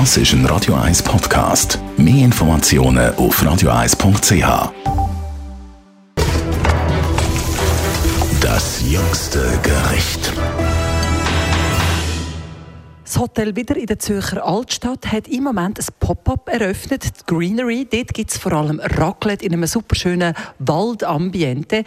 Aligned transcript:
Das 0.00 0.16
ist 0.16 0.32
ein 0.32 0.44
Radio 0.46 0.74
1 0.74 1.04
Podcast. 1.04 1.78
Mehr 1.96 2.24
Informationen 2.24 3.14
auf 3.14 3.40
radio1.ch. 3.40 4.72
Das 8.40 8.82
jüngste 8.90 9.38
Gericht. 9.62 10.32
Das 13.04 13.20
Hotel 13.20 13.54
wieder 13.54 13.76
in 13.76 13.86
der 13.86 14.00
Zürcher 14.00 14.44
Altstadt 14.44 15.12
hat 15.12 15.28
im 15.28 15.44
Moment 15.44 15.78
ein 15.78 15.86
Pop-up 16.00 16.48
eröffnet, 16.48 17.04
die 17.04 17.32
Greenery. 17.32 17.86
Dort 17.88 18.14
gibt 18.14 18.32
es 18.32 18.36
vor 18.36 18.52
allem 18.52 18.80
Raclette 18.80 19.46
in 19.46 19.52
einem 19.52 19.68
superschönen 19.68 20.34
Waldambiente. 20.58 21.84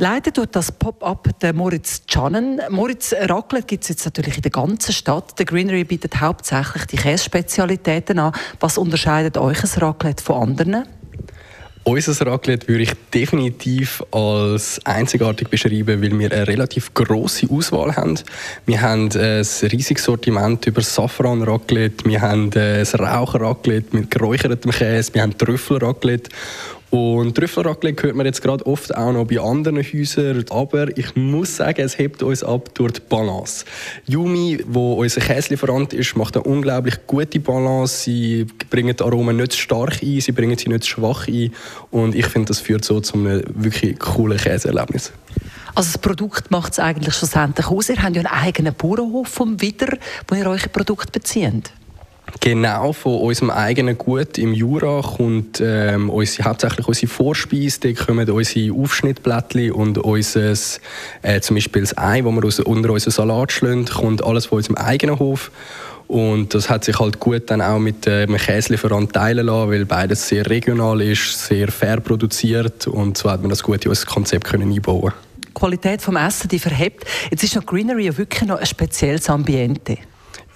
Leider 0.00 0.32
tut 0.32 0.54
das 0.54 0.70
Pop-up 0.70 1.40
der 1.40 1.52
Moritz 1.52 2.02
Channen. 2.06 2.60
Moritz 2.70 3.12
Raclette 3.12 3.66
gibt 3.66 3.82
es 3.82 3.88
jetzt 3.88 4.04
natürlich 4.04 4.36
in 4.36 4.42
der 4.42 4.52
ganzen 4.52 4.92
Stadt. 4.92 5.36
Der 5.40 5.44
Greenery 5.44 5.82
bietet 5.82 6.20
hauptsächlich 6.20 6.84
die 6.86 6.96
Käsespezialitäten 6.96 8.20
an. 8.20 8.32
Was 8.60 8.78
unterscheidet 8.78 9.36
euch 9.36 9.60
ein 9.60 9.82
Raclette 9.82 10.22
von 10.22 10.50
anderen? 10.50 10.84
Unser 11.82 12.26
Raclette 12.26 12.68
würde 12.68 12.82
ich 12.84 12.92
definitiv 13.12 14.04
als 14.12 14.78
einzigartig 14.84 15.48
beschreiben, 15.48 16.00
weil 16.00 16.16
wir 16.16 16.30
eine 16.30 16.46
relativ 16.46 16.94
grosse 16.94 17.50
Auswahl 17.50 17.96
haben. 17.96 18.20
Wir 18.66 18.80
haben 18.82 19.08
ein 19.10 19.42
riesiges 19.72 20.04
Sortiment 20.04 20.64
über 20.66 20.82
Safran-Raclette, 20.82 22.04
wir 22.04 22.20
haben 22.20 22.50
ein 22.54 22.82
Raucher-Raclette 22.84 23.96
mit 23.96 24.10
geräuchertem 24.10 24.70
Käse, 24.70 25.14
wir 25.14 25.22
haben 25.22 25.36
Trüffel-Raclette 25.38 26.30
und 26.90 27.34
Trüffelraclette 27.34 28.04
hört 28.04 28.16
man 28.16 28.24
jetzt 28.24 28.40
gerade 28.40 28.64
oft 28.66 28.94
auch 28.96 29.12
noch 29.12 29.26
bei 29.26 29.38
anderen 29.40 29.82
Häusern, 29.82 30.44
aber 30.50 30.96
ich 30.96 31.14
muss 31.16 31.56
sagen, 31.56 31.82
es 31.82 31.98
hebt 31.98 32.22
uns 32.22 32.42
ab 32.42 32.70
durch 32.74 32.92
die 32.92 33.00
Balance. 33.08 33.66
Yumi, 34.06 34.64
wo 34.66 34.94
unser 34.94 35.20
Käselieferant 35.20 35.92
ist, 35.92 36.16
macht 36.16 36.36
eine 36.36 36.44
unglaublich 36.44 36.94
gute 37.06 37.40
Balance. 37.40 38.04
Sie 38.04 38.46
bringen 38.70 38.96
die 38.96 39.04
Aromen 39.04 39.36
nicht 39.36 39.54
stark 39.54 40.02
ein, 40.02 40.20
sie 40.20 40.32
bringen 40.32 40.56
sie 40.56 40.70
nicht 40.70 40.86
schwach 40.86 41.28
ein 41.28 41.52
und 41.90 42.14
ich 42.14 42.26
finde, 42.26 42.48
das 42.48 42.60
führt 42.60 42.84
so 42.84 43.00
zu 43.00 43.14
einem 43.18 43.42
wirklich 43.54 43.98
coolen 43.98 44.38
Käseerlebnis. 44.38 45.12
Also 45.74 45.92
das 45.92 45.98
Produkt 45.98 46.50
macht 46.50 46.72
es 46.72 46.78
eigentlich 46.80 47.14
schlussendlich 47.14 47.66
aus. 47.68 47.88
Ihr 47.88 48.02
habt 48.02 48.16
ja 48.16 48.22
einen 48.22 48.26
eigenen 48.26 48.74
Bauernhof 48.74 49.28
vom 49.28 49.60
Wider, 49.60 49.98
wo 50.26 50.34
ihr 50.34 50.46
eure 50.46 50.68
Produkte 50.68 51.12
bezieht. 51.12 51.70
Genau, 52.40 52.92
von 52.92 53.20
unserem 53.20 53.50
eigenen 53.50 53.96
Gut 53.96 54.38
im 54.38 54.52
Jura 54.52 55.02
kommt 55.02 55.60
ähm, 55.64 56.10
unsere, 56.10 56.48
hauptsächlich 56.48 56.86
unsere 56.86 57.06
Vorspeise, 57.06 57.80
da 57.80 57.92
kommen 57.92 58.28
unsere 58.28 58.72
Aufschnittblättchen 58.72 59.72
und 59.72 59.98
unser, 59.98 60.52
äh, 61.22 61.40
zum 61.40 61.56
Beispiel 61.56 61.82
das 61.82 61.96
Ei, 61.96 62.22
das 62.22 62.32
wir 62.32 62.44
aus, 62.44 62.60
unter 62.60 62.90
unseren 62.90 63.10
Salat 63.10 63.52
schlagen, 63.52 63.86
kommt 63.86 64.22
alles 64.22 64.46
von 64.46 64.56
unserem 64.56 64.76
eigenen 64.76 65.18
Hof. 65.18 65.50
Und 66.06 66.54
das 66.54 66.70
hat 66.70 66.84
sich 66.84 66.98
halt 66.98 67.20
gut 67.20 67.50
dann 67.50 67.60
auch 67.60 67.78
mit 67.78 68.06
äh, 68.06 68.22
einem 68.22 68.36
Käselieferant 68.36 69.12
teilen 69.12 69.46
lassen, 69.46 69.70
weil 69.70 69.84
beides 69.84 70.26
sehr 70.26 70.48
regional 70.48 71.02
ist, 71.02 71.46
sehr 71.46 71.68
fair 71.68 72.00
produziert 72.00 72.86
und 72.86 73.18
so 73.18 73.30
hat 73.30 73.42
man 73.42 73.50
das 73.50 73.62
gut 73.62 73.84
in 73.84 73.90
unser 73.90 74.06
Konzept 74.06 74.44
können 74.44 74.72
einbauen 74.72 75.12
Die 75.46 75.52
Qualität 75.52 76.00
des 76.00 76.14
Essen 76.14 76.48
die 76.48 76.58
verhebt. 76.58 77.04
Jetzt 77.30 77.44
ist 77.44 77.56
noch 77.56 77.66
Greenery 77.66 78.06
ja 78.06 78.16
wirklich 78.16 78.48
noch 78.48 78.58
ein 78.58 78.64
spezielles 78.64 79.28
Ambiente. 79.28 79.98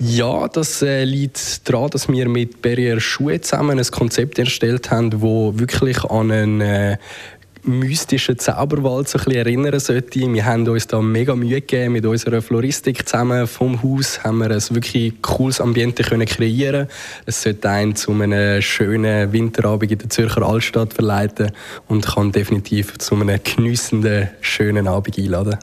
Ja, 0.05 0.49
das 0.49 0.83
äh, 0.83 1.05
liegt 1.05 1.69
daran, 1.69 1.89
dass 1.91 2.09
wir 2.09 2.29
mit 2.29 2.61
Berrier 2.61 2.99
Schuhe 2.99 3.41
zusammen 3.41 3.79
ein 3.79 3.87
Konzept 3.87 4.37
erstellt 4.37 4.91
haben, 4.91 5.23
wo 5.23 5.57
wirklich 5.57 6.03
an 6.03 6.33
einen 6.33 6.61
äh, 6.61 6.97
mystischen 7.63 8.37
Zauberwald 8.37 9.09
so 9.09 9.19
ein 9.19 9.25
bisschen 9.27 9.47
erinnern 9.47 9.79
sollte. 9.79 10.21
Wir 10.21 10.45
haben 10.45 10.67
uns 10.67 10.89
da 10.89 11.01
mega 11.01 11.37
Mühe 11.37 11.61
gegeben 11.61 11.93
mit 11.93 12.05
unserer 12.05 12.43
Floristik 12.43 13.09
zusammen 13.09 13.47
vom 13.47 13.81
Haus 13.81 14.25
haben 14.25 14.39
wir 14.39 14.51
ein 14.51 14.63
wirklich 14.71 15.23
cooles 15.23 15.61
Ambiente 15.61 16.03
können 16.03 16.27
kreieren. 16.27 16.89
Es 17.27 17.43
sollte 17.43 17.71
einen 17.71 17.95
zu 17.95 18.11
einem 18.11 18.61
schönen 18.61 19.33
Winterabend 19.33 19.93
in 19.93 19.99
der 19.99 20.11
Zürcher 20.11 20.43
Altstadt 20.43 20.95
verleiten 20.95 21.53
und 21.87 22.05
kann 22.05 22.33
definitiv 22.33 22.99
zu 22.99 23.15
einem 23.15 23.39
geniessenden 23.45 24.31
schönen 24.41 24.89
Abend 24.89 25.17
einladen. 25.17 25.59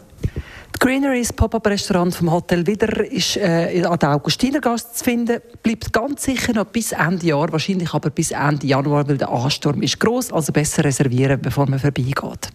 Greeneries 0.80 1.34
Pop-Up-Restaurant 1.34 2.16
vom 2.16 2.32
Hotel 2.32 2.66
Wieder 2.66 3.06
ist 3.12 3.36
äh, 3.36 3.84
an 3.84 4.00
der 4.00 4.16
Augustinergasse 4.16 4.94
zu 4.94 5.04
finden. 5.04 5.42
Bleibt 5.62 5.92
ganz 5.92 6.24
sicher 6.24 6.54
noch 6.54 6.66
bis 6.66 6.94
Ende 6.94 7.28
Jahr, 7.28 7.52
wahrscheinlich 7.52 7.94
aber 7.94 8.10
bis 8.10 8.32
Ende 8.32 8.66
Januar, 8.66 9.06
weil 9.08 9.18
der 9.18 9.30
Ansturm 9.30 9.82
ist 9.82 10.00
groß. 10.00 10.32
Also 10.32 10.54
besser 10.54 10.86
reservieren, 10.86 11.42
bevor 11.42 11.70
man 11.70 11.80
vorbeigeht. 11.80 12.50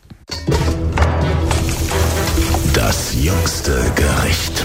Das 2.72 3.14
jüngste 3.22 3.92
Gericht. 3.94 4.64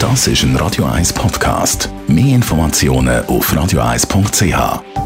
Das 0.00 0.26
ist 0.26 0.42
ein 0.42 0.56
Radio 0.56 0.84
1 0.84 1.12
Podcast. 1.12 1.88
Mehr 2.08 2.34
Informationen 2.34 3.24
auf 3.26 3.52
radio1.ch. 3.52 5.01